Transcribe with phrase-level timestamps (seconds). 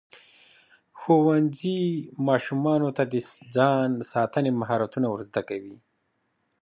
[0.99, 1.81] ښوونځی
[2.27, 3.15] ماشومانو ته د
[3.55, 5.75] ځان ساتنې مهارتونه ورزده کوي.